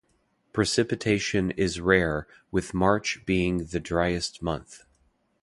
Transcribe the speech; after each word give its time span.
Precipitation 0.51 1.51
is 1.51 1.79
rare, 1.79 2.25
with 2.49 2.73
March 2.73 3.21
being 3.27 3.65
the 3.65 3.79
driest 3.79 4.41
month. 4.41 4.83